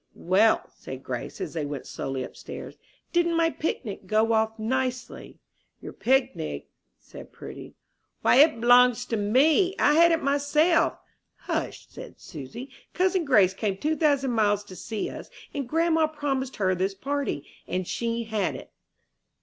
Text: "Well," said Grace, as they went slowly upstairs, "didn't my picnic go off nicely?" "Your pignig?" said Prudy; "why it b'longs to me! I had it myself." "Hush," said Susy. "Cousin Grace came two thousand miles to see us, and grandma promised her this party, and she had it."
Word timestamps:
"Well," 0.15 0.63
said 0.73 1.03
Grace, 1.03 1.39
as 1.39 1.53
they 1.53 1.63
went 1.63 1.85
slowly 1.85 2.23
upstairs, 2.23 2.75
"didn't 3.13 3.35
my 3.37 3.51
picnic 3.51 4.07
go 4.07 4.33
off 4.33 4.57
nicely?" 4.57 5.37
"Your 5.79 5.93
pignig?" 5.93 6.65
said 6.99 7.31
Prudy; 7.31 7.75
"why 8.23 8.37
it 8.37 8.59
b'longs 8.59 9.05
to 9.09 9.15
me! 9.15 9.75
I 9.77 9.93
had 9.93 10.11
it 10.11 10.23
myself." 10.23 10.97
"Hush," 11.35 11.85
said 11.87 12.19
Susy. 12.19 12.71
"Cousin 12.95 13.25
Grace 13.25 13.53
came 13.53 13.77
two 13.77 13.95
thousand 13.95 14.31
miles 14.31 14.63
to 14.63 14.75
see 14.75 15.07
us, 15.07 15.29
and 15.53 15.69
grandma 15.69 16.07
promised 16.07 16.55
her 16.55 16.73
this 16.73 16.95
party, 16.95 17.45
and 17.67 17.87
she 17.87 18.23
had 18.23 18.55
it." 18.55 18.71